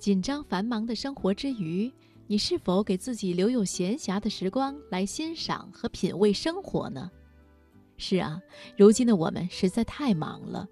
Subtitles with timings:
[0.00, 1.92] 紧张繁忙的生活之余，
[2.26, 7.10] 你是否给自己留有闲暇的时光来欣赏和品味生活呢？
[7.98, 8.40] 是啊，
[8.78, 10.66] 如今的我们实在太忙了。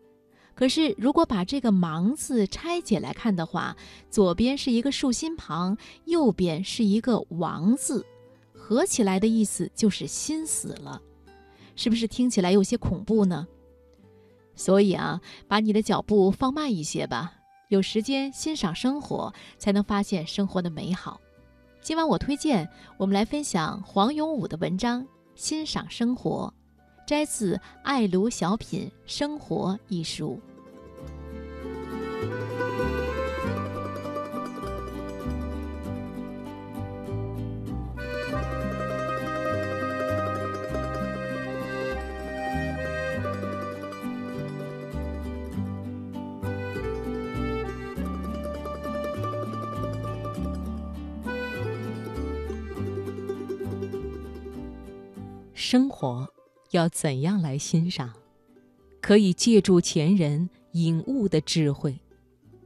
[0.55, 3.77] 可是，如果把这个“忙”字拆解来看的话，
[4.11, 5.77] 左边是一个竖心旁，
[6.07, 8.07] 右边是一个“亡”字，
[8.55, 11.03] 合起来的意思就是心死了，
[11.77, 13.47] 是不是听起来有些恐怖呢？
[14.55, 17.35] 所以啊，把你的脚步放慢一些吧。
[17.69, 21.21] 有时间欣赏生活，才能发现生活的美好。
[21.83, 22.67] 今晚我推荐
[22.97, 25.03] 我们来分享黄永武的文章
[25.35, 26.53] 《欣赏生活》，
[27.07, 30.41] 摘自《爱卢小品生活》一书。
[55.61, 56.33] 生活
[56.71, 58.11] 要怎样来欣赏？
[59.01, 61.99] 可以借助前人引悟的智慧，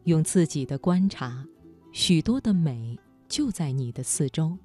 [0.05, 1.43] 用自己的观察，
[1.91, 4.59] 许多的美就在你的四周。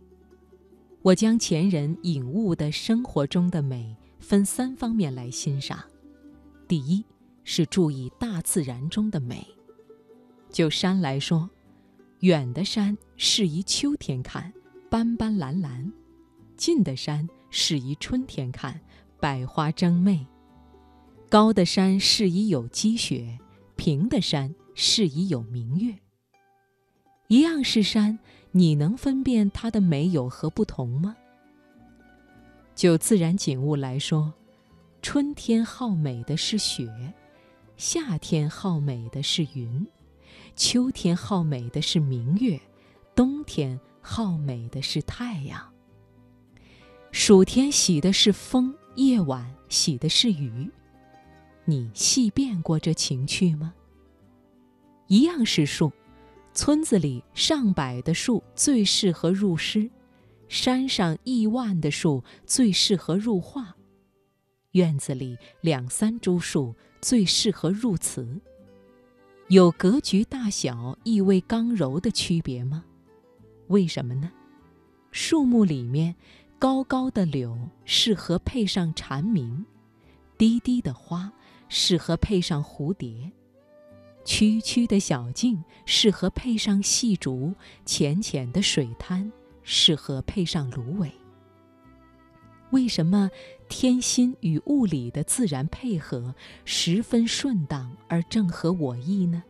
[1.04, 5.82] 我将前人引悟的生活中的美分三方面来欣赏。
[6.68, 7.06] 第一
[7.46, 9.48] 是注意大自然中的美。
[10.52, 11.50] 就山来说，
[12.20, 14.52] 远的山适宜秋天看，
[14.90, 15.90] 斑斑斓斓；
[16.58, 17.26] 近的山。
[17.50, 18.80] 适宜春天看，
[19.20, 20.26] 百花争媚；
[21.30, 23.40] 高的山适宜有积雪，
[23.76, 25.96] 平的山适宜有明月。
[27.28, 28.18] 一样是山，
[28.52, 31.16] 你能分辨它的美有何不同吗？
[32.76, 34.34] 就自然景物来说，
[35.02, 37.14] 春天好美的是雪，
[37.76, 39.86] 夏天好美的是云，
[40.56, 42.60] 秋天好美的是明月，
[43.16, 45.74] 冬天好美的是太阳。
[47.12, 50.70] 暑天喜的是风，夜晚喜的是雨，
[51.66, 53.74] 你细辨过这情趣吗？
[55.08, 55.92] 一样是树，
[56.54, 59.90] 村子里上百的树最适合入诗，
[60.48, 63.76] 山上亿万的树最适合入画，
[64.72, 68.40] 院子里两三株树最适合入词。
[69.48, 72.84] 有格局大小、意味刚柔的区别吗？
[73.68, 74.32] 为什么呢？
[75.12, 76.16] 树木里面。
[76.60, 79.64] 高高的柳适合配上蝉鸣，
[80.40, 81.32] 低低的花
[81.70, 83.32] 适合配上蝴蝶，
[84.26, 87.54] 曲曲的小径适合配上细竹，
[87.86, 89.32] 浅浅的水滩
[89.62, 91.12] 适合配上芦苇。
[92.72, 93.30] 为什么
[93.70, 96.34] 天心与物理的自然配合
[96.66, 99.44] 十分顺当而正合我意呢？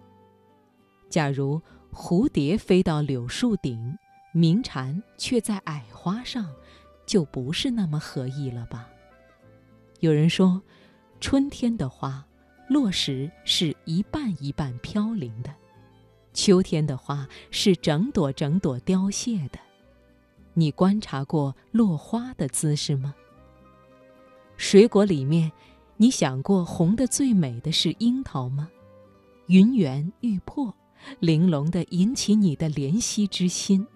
[1.10, 3.98] 假如蝴蝶飞到柳树顶，
[4.34, 6.46] 鸣蝉却在矮花上。
[7.08, 8.88] 就不是那么合意了吧？
[10.02, 10.62] 有人说，
[11.20, 12.24] 春天的花
[12.68, 15.52] 落时是一瓣一瓣飘零的，
[16.34, 19.58] 秋天的花是整朵整朵凋谢的。
[20.54, 23.16] 你观察过落花的姿势吗？
[24.58, 25.52] 水果里面，
[25.96, 28.70] 你想过红的最美的是樱桃吗？
[29.48, 30.74] 云圆玉珀，
[31.20, 33.88] 玲珑的引起你的怜惜之心。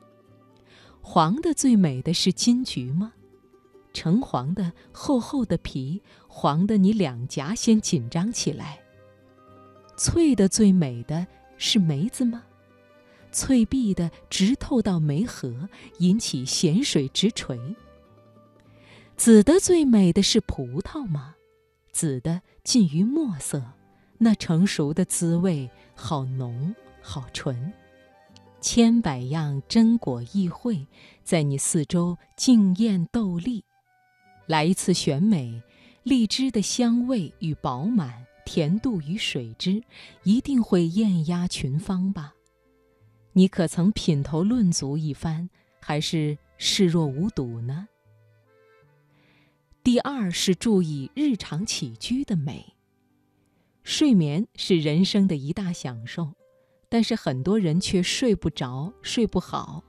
[1.02, 3.14] 黄的最美的是金桔吗？
[3.94, 8.80] 橙黄的厚厚的皮，黄的你两颊先紧张起来。
[9.98, 12.44] 翠的最美的是梅子吗？
[13.32, 15.68] 翠碧的直透到梅核，
[16.00, 17.60] 引起咸水直垂。
[19.18, 21.36] 紫的最美的是葡萄吗？
[21.92, 23.62] 紫的近于墨色，
[24.20, 27.74] 那成熟的滋味好浓好纯。
[28.62, 30.86] 千百样真果异会，
[31.24, 33.66] 在你四周竞艳斗丽。
[34.46, 35.64] 来一次选美，
[36.04, 39.82] 荔枝的香味与饱满，甜度与水汁，
[40.24, 42.36] 一定会艳压群芳吧？
[43.34, 45.50] 你可曾品头论足一番，
[45.80, 47.88] 还是视若无睹呢？
[49.84, 52.76] 第二是注意日常起居的美。
[53.84, 56.34] 睡眠是人生的一大享受。
[56.92, 59.82] 但是很多人却睡不着，睡不好。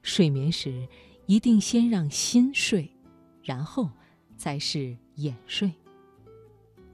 [0.00, 0.86] 睡眠时，
[1.26, 2.88] 一定先让心睡，
[3.42, 3.90] 然后
[4.36, 5.72] 才是眼睡。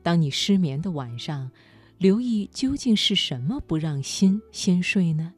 [0.03, 1.51] 当你失眠的晚上，
[1.99, 5.35] 留意究竟是什么不让心先睡呢？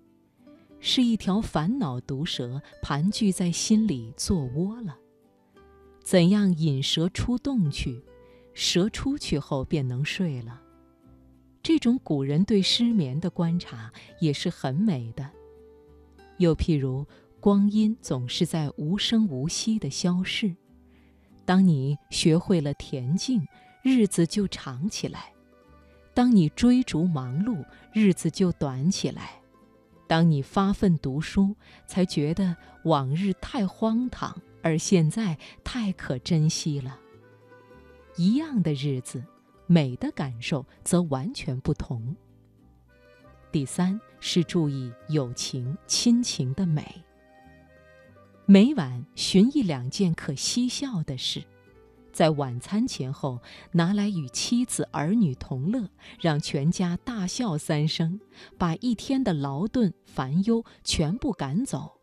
[0.79, 4.97] 是一条烦恼毒蛇盘踞在心里做窝了。
[6.05, 8.01] 怎样引蛇出洞去？
[8.55, 10.63] 蛇出去后便能睡了。
[11.63, 15.31] 这种古人对失眠的观察也是很美的。
[16.39, 17.07] 又譬如，
[17.39, 20.57] 光阴总是在无声无息地消逝。
[21.45, 23.47] 当你学会了恬静，
[23.83, 25.21] 日子就长起来；
[26.13, 29.23] 当你追逐忙碌，日子就短起来；
[30.09, 31.55] 当你发奋读书，
[31.87, 36.99] 才觉得往日太荒唐，而现在太可珍惜了。
[38.17, 39.25] 一样的日子，
[39.67, 42.15] 美的感受则完全不同。
[43.51, 47.05] 第三是注意友情、亲情的美。
[48.47, 51.45] 每晚寻一两件可嬉笑的事，
[52.13, 55.89] 在晚餐前后拿来与妻子儿女同乐，
[56.21, 58.21] 让全家大笑三声，
[58.59, 62.02] 把一天的劳顿烦忧全部赶走。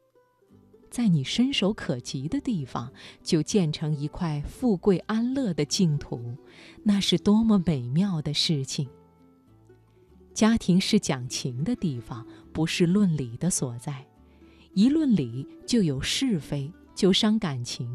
[0.90, 2.92] 在你伸手可及的地方，
[3.24, 6.36] 就建成一块富贵安乐的净土，
[6.84, 8.88] 那是多么美妙的事情！
[10.34, 14.06] 家庭是讲情的地方，不是论理的所在。
[14.74, 17.88] 一论理就有是非，就伤感情；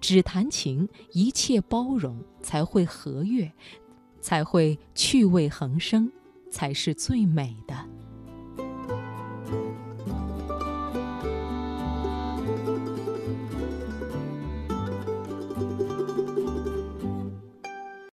[0.00, 3.50] 只谈情，一切包容，才会和悦，
[4.20, 6.10] 才会趣味横生，
[6.50, 7.88] 才是最美的。